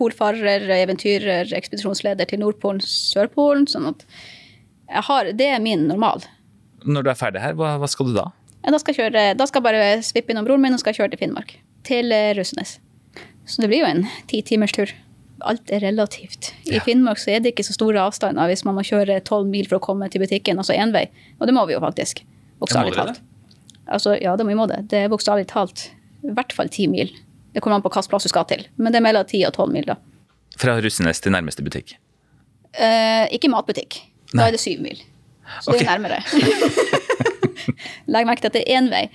[0.00, 3.66] polfarer, eventyrer, ekspedisjonsleder til Nordpolen, Sørpolen.
[3.68, 4.06] sånn at
[5.08, 6.24] har, Det er min normal.
[6.86, 8.30] Når du er ferdig her, hva, hva skal du da?
[8.64, 10.96] Ja, da, skal jeg kjøre, da skal jeg bare svippe innom broren min og skal
[10.96, 11.58] kjøre til Finnmark.
[11.84, 12.78] Til eh, Russenes.
[13.48, 14.92] Så det blir jo en ti timers tur.
[15.44, 16.54] Alt er relativt.
[16.66, 16.82] I ja.
[16.84, 19.78] Finnmark så er det ikke så store avstander hvis man må kjøre tolv mil for
[19.78, 21.06] å komme til butikken, altså én vei.
[21.38, 22.24] Og det må vi jo faktisk.
[22.62, 23.20] Bokstavelig talt.
[23.88, 24.82] Altså, ja, det må vi må det.
[24.88, 25.90] Det er bokstavelig talt
[26.24, 27.10] i hvert fall ti mil.
[27.54, 28.66] Det kommer an på hvilken plass du skal til.
[28.76, 29.98] Men det er mellom ti og tolv mil, da.
[30.58, 31.94] Fra Russenes til nærmeste butikk?
[32.74, 34.00] Eh, ikke matbutikk.
[34.32, 34.48] Da Nei.
[34.48, 34.98] er det syv mil.
[35.64, 35.80] Så okay.
[35.80, 36.20] det er nærmere.
[38.12, 39.06] Legg merke til at det er én vei.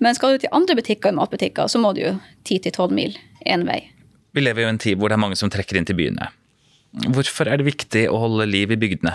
[0.00, 2.12] Men skal du til andre butikker enn matbutikker, så må du jo
[2.48, 3.16] ti til tolv mil
[3.48, 3.82] én vei.
[4.36, 6.30] Vi lever jo i en tid hvor det er mange som trekker inn til byene.
[7.14, 9.14] Hvorfor er det viktig å holde liv i bygdene?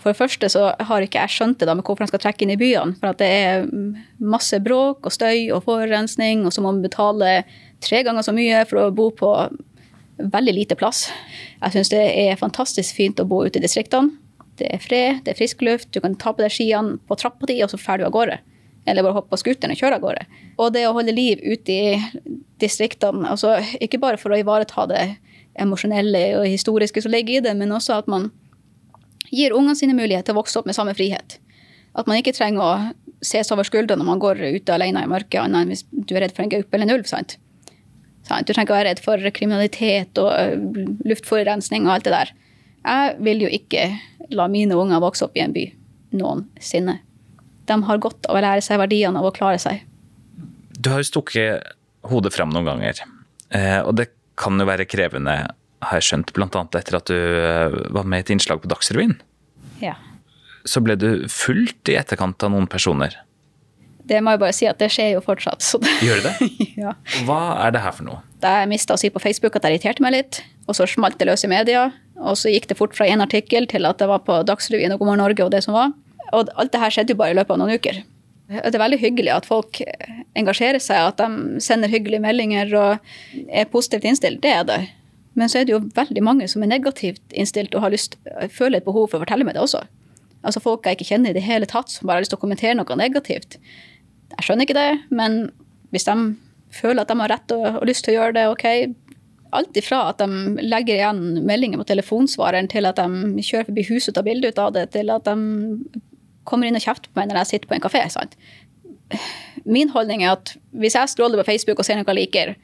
[0.00, 2.46] For det første så har ikke jeg skjønt det da med hvorfor han skal trekke
[2.46, 2.96] inn i byene.
[3.00, 3.66] For at det er
[4.18, 7.42] masse bråk og støy og forurensning, og så må man betale
[7.84, 9.32] tre ganger så mye for å bo på
[10.22, 11.06] veldig lite plass.
[11.60, 14.16] Jeg syns det er fantastisk fint å bo ute i distriktene.
[14.60, 17.48] Det er fred, det er frisk luft, du kan ta på deg skiene på trappa
[17.48, 18.38] di, og så drar du av gårde.
[18.88, 20.24] Eller bare hoppe på scooteren og kjøre av gårde.
[20.60, 22.30] Og det å holde liv ute i
[22.62, 25.04] distriktene, altså ikke bare for å ivareta det
[25.60, 28.30] emosjonelle og historiske som ligger i det, men også at man
[29.32, 31.38] gir ungene sine mulighet til å vokse opp med samme frihet.
[31.98, 32.74] At man ikke trenger å
[33.24, 36.26] ses over skuldra når man går ute alene i mørket, annet enn hvis du er
[36.26, 37.08] redd for en gaupe eller en ulv.
[37.08, 37.36] sant?
[38.22, 42.34] Du trenger ikke å være redd for kriminalitet og øh, luftforurensning og alt det der.
[42.82, 43.86] Jeg vil jo ikke
[44.34, 45.66] la mine unger vokse opp i en by
[46.16, 46.98] noensinne.
[47.68, 49.82] De har godt av å lære seg verdiene av å klare seg.
[50.78, 51.74] Du har jo stukket
[52.10, 53.04] hodet fram noen ganger,
[53.54, 55.36] eh, og det kan jo være krevende
[55.82, 56.62] har jeg skjønt, bl.a.
[56.78, 59.16] etter at du eh, var med i et innslag på Dagsrevyen.
[59.82, 59.96] Ja.
[60.68, 63.16] Så ble du fulgt i etterkant av noen personer.
[64.06, 65.62] Det må jeg bare si at det skjer jo fortsatt.
[65.82, 65.92] Det...
[66.06, 66.50] Gjør det det?
[66.82, 66.94] ja.
[67.26, 68.22] Hva er det her for noe?
[68.42, 71.20] Da jeg mista å si på Facebook at jeg irriterte meg litt, og så smalt
[71.20, 71.90] det løs i media.
[72.22, 75.02] Og så gikk det fort fra én artikkel til at det var på Dagsrevyen og
[75.02, 75.94] God morgen Norge og det som var.
[76.32, 78.02] Og alt det her skjedde jo bare i løpet av noen uker.
[78.52, 79.80] Det er veldig hyggelig at folk
[80.36, 83.14] engasjerer seg, at de sender hyggelige meldinger og
[83.48, 84.42] er positivt innstilt.
[84.44, 84.80] Det er det.
[85.38, 88.18] Men så er det jo veldig mange som er negativt innstilt og har lyst,
[88.52, 89.80] føler et behov for å fortelle meg det også.
[90.42, 92.42] Altså Folk jeg ikke kjenner i det hele tatt, som bare har lyst til å
[92.42, 93.58] kommentere noe negativt.
[94.32, 95.46] Jeg skjønner ikke det, men
[95.94, 96.16] hvis de
[96.72, 98.66] føler at de har rett og, og lyst til å gjøre det, OK.
[99.52, 104.12] Alt ifra at de legger igjen meldinger på telefonsvareren, til at de kjører forbi huset
[104.12, 106.02] og tar bilde ut av det, til at de
[106.48, 108.02] kommer inn og kjefter på meg når jeg sitter på en kafé.
[108.10, 108.36] sant?
[109.68, 112.54] Min holdning er at hvis jeg scroller på Facebook og ser noe jeg liker,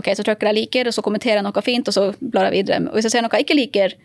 [0.00, 2.60] ok, så trykker jeg liker, og så kommenterer jeg noe fint, og så blar jeg
[2.60, 2.84] videre.
[2.90, 3.96] Og hvis jeg ser noe jeg ikke liker,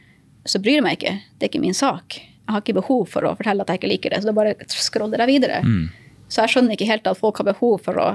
[0.50, 1.16] så bryr jeg meg ikke.
[1.38, 2.18] Det er ikke min sak.
[2.18, 4.56] Jeg har ikke behov for å fortelle at jeg ikke liker det, så da bare
[4.74, 5.62] scroller jeg videre.
[5.66, 5.88] Mm.
[6.32, 8.08] Så jeg skjønner ikke helt at folk har behov for å,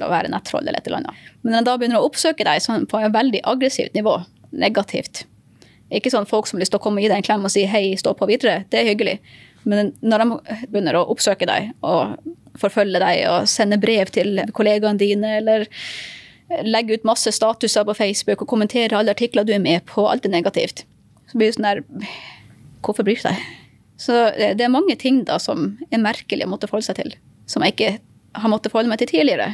[0.00, 1.26] å være nettroll eller et eller annet.
[1.42, 4.16] Men når jeg da begynner å oppsøke deg sånn på et veldig aggressivt nivå,
[4.48, 5.26] negativt
[5.92, 7.52] Ikke sånn folk som har lyst til å komme og gi deg en klem og
[7.52, 9.18] si hei, stå på videre, det er hyggelig.
[9.68, 12.16] Men når de begynner å oppsøke deg og
[12.60, 15.68] forfølge deg og sende brev til kollegaene dine eller
[16.64, 20.26] legge ut masse statuser på Facebook og kommentere alle artikler du er med på, alt
[20.26, 20.84] er negativt,
[21.28, 21.84] så blir det sånn der
[22.78, 23.38] Hvorfor bryr deg?
[23.98, 27.16] Så det er mange ting da som er merkelig å måtte forholde seg til,
[27.50, 27.88] som jeg ikke
[28.38, 29.48] har måttet forholde meg til tidligere.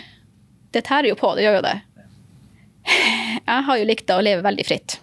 [0.76, 1.78] Det tærer jo på, det gjør jo det.
[3.48, 4.98] Jeg har jo likt å leve veldig fritt.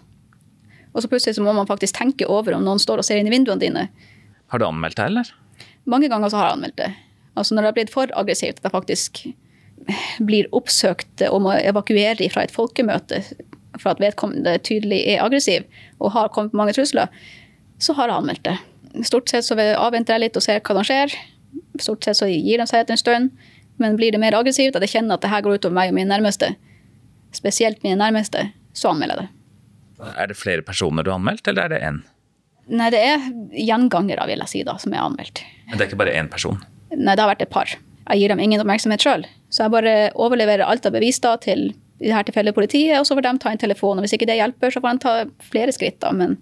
[0.92, 3.26] Og så plutselig så må man faktisk tenke over om noen står og ser inn
[3.26, 3.84] i vinduene dine.
[4.52, 5.32] Har du anmeldt det, eller?
[5.88, 6.90] Mange ganger så har jeg anmeldt det.
[7.34, 9.22] Altså Når det har blitt for aggressivt at jeg faktisk
[10.22, 13.22] blir oppsøkt om å evakuere fra et folkemøte
[13.80, 15.64] for at vedkommende tydelig er aggressiv
[15.98, 17.08] og har kommet med mange trusler,
[17.82, 18.56] så har jeg anmeldt det.
[19.08, 21.14] Stort sett så avventer jeg litt og ser hva som skjer.
[21.80, 23.30] Stort sett så gir de seg etter en stund.
[23.80, 25.96] Men blir det mer aggressivt, at jeg kjenner at det her går utover meg og
[25.96, 26.52] mine nærmeste,
[27.34, 30.12] spesielt mine nærmeste, så anmelder jeg det.
[30.12, 32.02] Er det flere personer du har anmeldt, eller er det én?
[32.72, 33.24] Nei, det er
[33.58, 35.42] gjengangere, vil jeg si, da, som er anmeldt.
[35.70, 36.60] Men det er ikke bare én person?
[36.92, 37.72] Nei, det har vært et par.
[38.08, 39.26] Jeg gir dem ingen oppmerksomhet sjøl.
[39.52, 41.70] Så jeg bare overleverer alt av bevis da til
[42.02, 43.98] i dette tilfellet politiet, og så får de ta en telefon.
[43.98, 45.14] Og hvis ikke det hjelper, så får de ta
[45.52, 46.10] flere skritt, da.
[46.16, 46.36] Men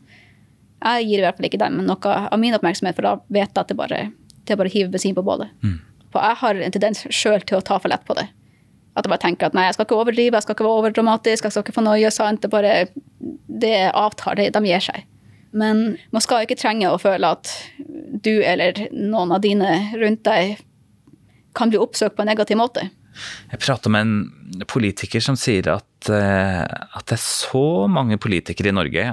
[0.80, 3.60] jeg gir i hvert fall ikke dem noe av min oppmerksomhet, for da vet jeg
[3.60, 4.02] at det bare,
[4.48, 5.52] det bare hiver bensin på bålet.
[5.60, 5.76] Mm.
[6.10, 8.26] For jeg har en tendens sjøl til å ta for lett på det.
[8.96, 11.46] At jeg bare tenker at nei, jeg skal ikke overdrive, jeg skal ikke være overdramatisk,
[11.46, 12.42] jeg skal ikke få noe sant.
[12.42, 12.74] Det bare
[13.60, 15.04] Det avtar, det, de gir seg.
[15.52, 17.50] Men man skal ikke trenge å føle at
[18.24, 20.58] du eller noen av dine rundt deg
[21.56, 22.86] kan bli oppsøkt på en negativ måte.
[23.50, 28.70] Jeg prater med en politiker som sier at, eh, at det er så mange politikere
[28.70, 29.06] i Norge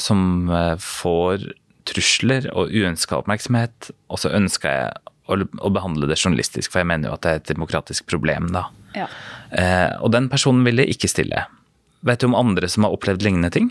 [0.00, 1.50] som eh, får
[1.86, 4.96] trusler og uønska oppmerksomhet, og så ønsker jeg
[5.30, 8.66] å, behandle det journalistisk, for jeg mener jo at det er et demokratisk problem, da.
[8.96, 9.06] Ja.
[9.50, 11.44] Eh, og den personen ville ikke stille.
[12.06, 13.70] Vet du om andre som har opplevd lignende ting?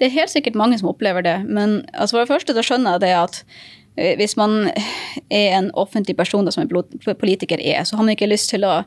[0.00, 1.36] Det er helt sikkert mange som opplever det.
[1.44, 3.40] Men altså for det første så skjønner jeg det at
[4.00, 8.50] hvis man er en offentlig person som en politiker er, så har man ikke lyst
[8.52, 8.82] til å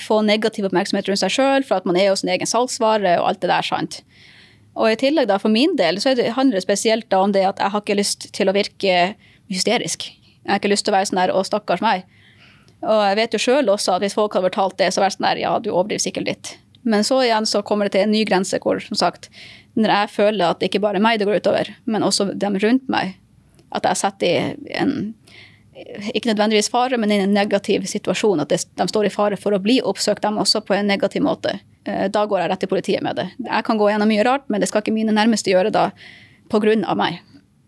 [0.00, 3.30] få negativ oppmerksomhet rundt seg sjøl, for at man er jo sin egen salgsvare og
[3.30, 4.02] alt det der, sant.
[4.78, 7.62] Og i tillegg da, for min del så handler det spesielt da om det at
[7.62, 8.98] jeg har ikke lyst til å virke
[9.50, 10.06] hysterisk.
[10.12, 12.06] Jeg har ikke lyst til å være sånn der 'å, stakkars meg'.
[12.86, 15.16] Og jeg vet jo sjøl også at hvis folk hadde fortalt det, så var det
[15.16, 16.56] sånn der 'ja, du overdriver sikkert litt'.
[16.84, 19.28] Men så igjen så kommer det til en ny grense hvor som sagt,
[19.76, 22.56] når jeg føler at det ikke bare er meg det går utover, men også dem
[22.56, 23.16] rundt meg,
[23.74, 24.98] at jeg setter i en
[25.78, 28.40] ikke nødvendigvis fare, men i en negativ situasjon.
[28.42, 31.60] At de står i fare for å bli oppsøkt, dem også på en negativ måte.
[31.86, 33.28] Eh, da går jeg rett til politiet med det.
[33.44, 35.90] Jeg kan gå gjennom mye rart, men det skal ikke mine nærmeste gjøre da
[36.50, 36.74] pga.
[36.98, 37.20] meg.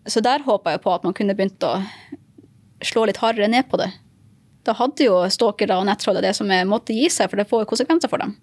[0.05, 1.77] Så der håper jeg på at man kunne begynt å
[2.83, 3.91] slå litt hardere ned på det.
[4.67, 8.11] Da hadde jo stalkere og nettroller det som måtte gi seg, for det får konsekvenser
[8.11, 8.35] for dem.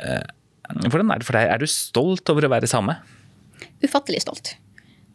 [0.00, 0.24] Uh
[0.72, 1.50] hvordan er det for deg?
[1.50, 2.96] Er du stolt over å være same?
[3.84, 4.54] Ufattelig stolt.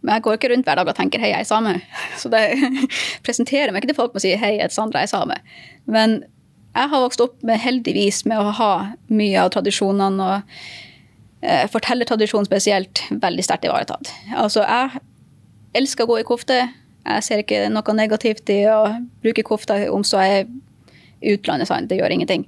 [0.01, 1.81] Men jeg går ikke rundt hver dag og tenker 'hei, jeg er same'.
[2.21, 2.41] Så det
[3.25, 5.39] presenterer meg ikke til folk med å si 'hei, jeg Sandra, jeg er same'.
[5.85, 6.23] Men
[6.77, 8.71] jeg har vokst opp med, heldigvis med å ha
[9.09, 10.59] mye av tradisjonene og
[11.41, 14.11] eh, fortellertradisjonen spesielt veldig sterkt ivaretatt.
[14.35, 15.01] Altså, jeg
[15.73, 16.59] elsker å gå i kofte.
[17.07, 18.81] Jeg ser ikke noe negativt i å
[19.23, 20.45] bruke kofta om så er
[21.21, 21.69] i utlandet.
[21.69, 21.89] Sant?
[21.89, 22.45] Det gjør ingenting.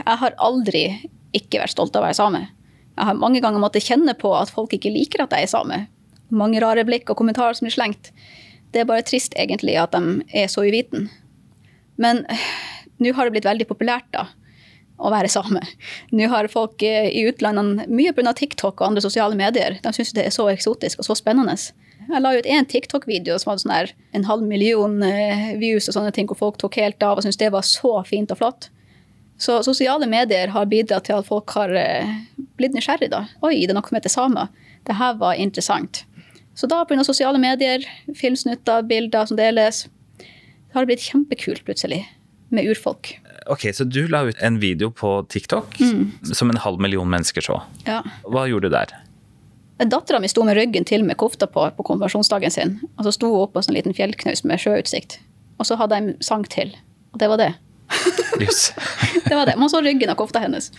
[0.00, 0.84] Jeg har aldri
[1.36, 2.42] ikke vært stolt av å være same.
[2.96, 5.80] Jeg har mange ganger måttet kjenne på at folk ikke liker at jeg er same.
[6.30, 8.12] Mange rare blikk og kommentarer som blir slengt.
[8.70, 11.08] Det er bare trist egentlig at de er så uviten.
[12.00, 12.24] Men
[13.02, 14.28] nå har det blitt veldig populært da,
[15.00, 15.62] å være same.
[16.14, 18.34] Nå har folk eh, i utlandene, mye pga.
[18.36, 21.56] TikTok og andre sosiale medier, de syns det er så eksotisk og så spennende.
[22.10, 26.12] Jeg la ut én TikTok-video som hadde sånn en halv million eh, views og sånne
[26.16, 28.70] ting, hvor folk tok helt av og syntes det var så fint og flott.
[29.40, 32.08] Så sosiale medier har bidratt til at folk har eh,
[32.60, 33.08] blitt nysgjerrig.
[33.12, 33.24] da.
[33.40, 34.50] Oi, det er noe som heter samer.
[34.84, 36.02] Det her var interessant.
[36.60, 37.04] Så da pga.
[37.06, 37.84] sosiale medier,
[38.16, 39.86] filmsnutter, bilder som deles,
[40.20, 42.02] det har blitt kjempekult plutselig.
[42.50, 43.20] med urfolk.
[43.46, 45.76] Ok, Så du la ut en video på TikTok
[46.34, 47.60] som en halv million mennesker så.
[47.86, 48.02] Ja.
[48.26, 48.90] Hva gjorde du der?
[49.86, 52.80] Dattera mi sto med ryggen til med kofta på på konfirmasjonsdagen sin.
[52.98, 55.20] Og så sto hun oppå en sånn liten fjellknaus med sjøutsikt.
[55.60, 56.74] Og så hadde jeg en sang til.
[57.14, 57.54] Og det var det.
[58.40, 58.72] Yes.
[59.28, 59.54] Det var det.
[59.56, 60.72] Man så ryggen av kofta hennes.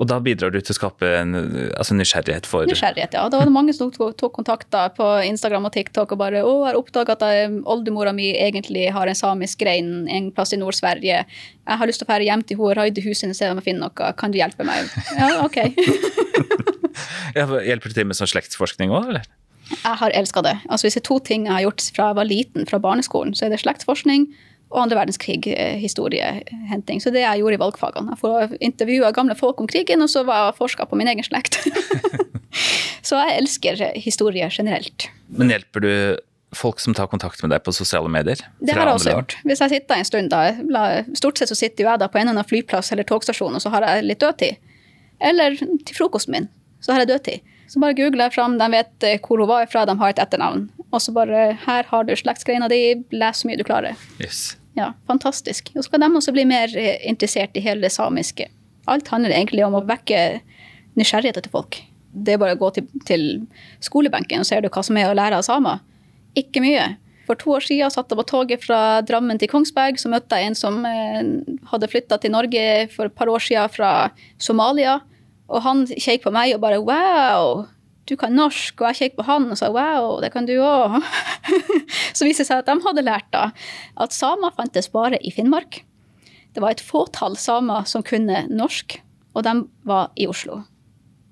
[0.00, 1.36] Og da bidrar du til å skape en
[1.78, 3.24] altså nysgjerrighet for Nysgjerrighet, ja.
[3.32, 6.78] Da var det mange som tok, kontakt på Instagram og TikTok og bare 'Å, har
[6.78, 7.24] oppdaga at
[7.64, 11.24] oldemora mi egentlig har en samisk grein en plass i Nord-Sverige.
[11.24, 13.80] Jeg har lyst til å dra hjem til henne og raide huset hennes og finne
[13.80, 14.12] noe.
[14.16, 15.56] Kan du hjelpe meg?' Ja, OK.
[17.34, 19.28] Hjelper du til med sånn slektsforskning òg, eller?
[19.72, 20.56] Jeg har elska det.
[20.68, 23.34] Altså Hvis det er to ting jeg har gjort fra jeg var liten, fra barneskolen,
[23.34, 24.28] så er det slektsforskning
[24.72, 27.00] og andre verdenskrig-historiehenting.
[27.04, 28.14] Så det jeg gjorde i valgfagene.
[28.14, 31.26] Jeg får intervjua gamle folk om krigen, og så var jeg forska på min egen
[31.26, 31.60] slekt.
[33.08, 35.08] så jeg elsker historie generelt.
[35.28, 35.92] Men hjelper du
[36.56, 38.40] folk som tar kontakt med deg på sosiale medier?
[38.60, 39.36] Det har jeg også gjort.
[39.48, 40.42] Hvis jeg sitter en stund da,
[41.16, 43.64] Stort sett så sitter jo jeg da på en eller annen flyplass eller togstasjon, og
[43.64, 44.60] så har jeg litt dødtid.
[45.22, 46.48] Eller til frokosten min,
[46.82, 47.48] så har jeg dødtid.
[47.72, 50.20] Så bare googler jeg fram, de vet eh, hvor hun var ifra, de har et
[50.20, 50.66] etternavn.
[50.92, 52.82] Og så bare Her har du slektsgreina di,
[53.16, 53.96] les så mye du klarer.
[54.20, 54.58] Yes.
[54.78, 55.70] Ja, fantastisk.
[55.74, 58.48] Og så skal de også bli mer eh, interessert i hele det samiske.
[58.90, 60.40] Alt handler egentlig om å vekke
[60.98, 61.78] nysgjerrigheten til folk.
[62.12, 63.26] Det er bare å gå til, til
[63.84, 65.80] skolebenken og ser du hva som er å lære av samer.
[66.38, 66.94] Ikke mye.
[67.28, 70.50] For to år siden satt jeg på toget fra Drammen til Kongsberg, så møtte jeg
[70.50, 71.20] en som eh,
[71.70, 73.92] hadde flytta til Norge for et par år siden fra
[74.42, 74.98] Somalia.
[75.52, 77.66] Og han kjekk på meg og bare wow,
[78.08, 78.80] du kan norsk.
[78.80, 80.98] Og jeg kjekk på han og sa wow, det kan du òg.
[82.16, 83.48] så viste det seg at de hadde lært da
[84.02, 85.82] at samer fantes bare i Finnmark.
[86.52, 88.98] Det var et fåtall samer som kunne norsk,
[89.32, 89.54] og de
[89.88, 90.60] var i Oslo.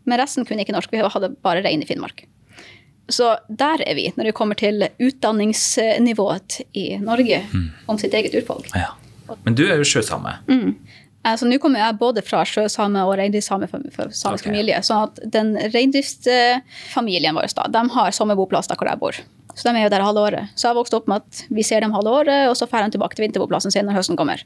[0.08, 0.92] Men resten kunne ikke norsk.
[0.92, 2.24] Vi hadde bare rein i Finnmark.
[3.10, 7.42] Så der er vi når det kommer til utdanningsnivået i Norge
[7.90, 8.70] om sitt eget urfolk.
[8.74, 8.94] Ja.
[9.44, 10.38] Men du er jo sjøsame.
[11.24, 14.48] Altså, Nå kommer jeg både fra sjøsame og reindriftssame for, samisk Ok.
[14.48, 14.78] familie.
[14.82, 19.18] Så den reindriftsfamilien vår da, de har sommerboplass der hvor jeg bor.
[19.54, 20.48] Så de er jo der halve året.
[20.54, 22.86] Så jeg har vokst opp med at vi ser dem halve året, og så drar
[22.86, 24.40] de tilbake til vinterboplassen sin når høsten kommer.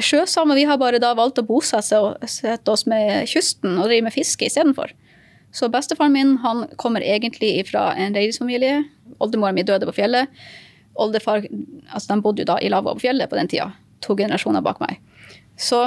[0.00, 4.06] Sjøsamer vi har bare da valgt å bosette og sette oss med kysten og drive
[4.06, 4.94] med fiske istedenfor.
[5.52, 8.84] Så bestefaren min han kommer egentlig fra en reindriftsfamilie.
[9.20, 10.30] Oldemora mi døde på fjellet.
[10.94, 11.42] Oldefar
[11.90, 13.72] altså de bodde jo da i lavvo på fjellet på den tida.
[14.06, 15.00] To generasjoner bak meg.
[15.60, 15.80] Så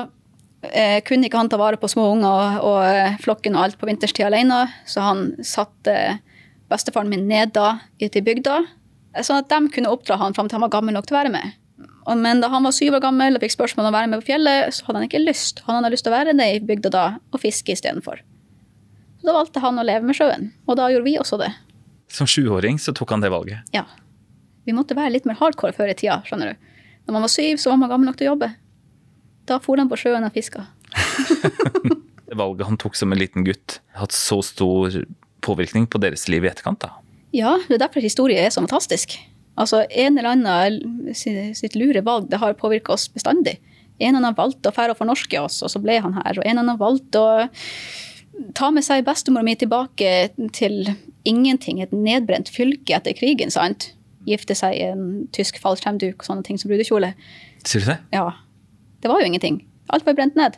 [0.69, 3.79] eh, kunne ikke han ta vare på små unger og, og eh, flokken og alt
[3.81, 5.95] på vinterstid alene, så han satte
[6.69, 8.59] bestefaren min ned da i- til bygda,
[9.21, 11.33] sånn at de kunne oppdra han fram til han var gammel nok til å være
[11.33, 11.51] med.
[12.19, 14.27] Men da han var syv år gammel og fikk spørsmål om å være med på
[14.33, 15.61] fjellet, så hadde han ikke lyst.
[15.67, 18.19] Han hadde lyst til å være nede i bygda da og fiske istedenfor.
[19.21, 21.51] Så da valgte han å leve med sjøen, og da gjorde vi også det.
[22.11, 23.63] Som sjuåring så tok han det valget.
[23.73, 23.85] Ja.
[24.67, 26.67] Vi måtte være litt mer hardcore før i tida, skjønner du.
[27.07, 28.51] Når man var syv, så var man gammel nok til å jobbe.
[29.49, 30.65] Da for han på sjøen og fiska.
[32.33, 34.95] Det valget han tok som en liten gutt, hatt så stor
[35.45, 36.81] påvirkning på deres liv i etterkant.
[36.81, 36.95] da.
[37.35, 39.17] Ja, det er derfor historie er så fantastisk.
[39.59, 43.59] Altså, En eller annen sitt, lure valg det har påvirka oss bestandig.
[43.99, 46.39] En eller annen valgte å fære og fornorske oss, og så ble han her.
[46.39, 47.47] Og en eller annen valgte å
[48.57, 50.95] ta med seg bestemora mi tilbake til
[51.29, 53.53] ingenting, et nedbrent fylke etter krigen.
[53.53, 53.91] sant?
[54.25, 57.13] Gifte seg i en tysk fallskjermduk og sånne ting som brudekjole.
[57.67, 57.99] Sier du det?
[58.15, 58.31] Ja,
[59.03, 59.61] det var jo ingenting.
[59.93, 60.57] Alt var brent ned.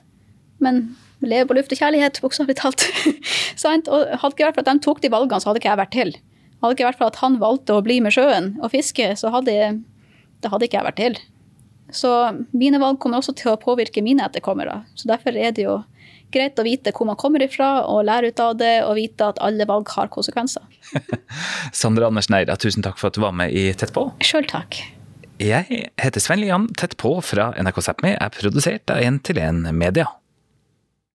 [0.64, 2.86] Men vi lever på luft og kjærlighet, bokstavelig talt.
[3.66, 5.96] Og hadde ikke vært for at de tok de valgene, så hadde ikke jeg vært
[5.96, 6.12] til.
[6.62, 9.56] Hadde ikke vært for at han valgte å bli med sjøen og fiske, så hadde,
[10.44, 11.18] det hadde ikke jeg vært til.
[11.94, 12.12] Så
[12.56, 14.82] mine valg kommer også til å påvirke mine etterkommere.
[14.98, 15.80] Så derfor er det jo
[16.34, 19.42] greit å vite hvor man kommer ifra, og lære ut av det, og vite at
[19.46, 20.66] alle valg har konsekvenser.
[21.84, 24.10] Sandra Andersen Eida, tusen takk for at du var med i Tett på.
[24.26, 24.82] Sjøl takk.
[25.42, 26.70] Jeg heter Sven Lian.
[26.80, 30.08] Tett på fra NRK Sápmi er produsert av 1 til 1 Media.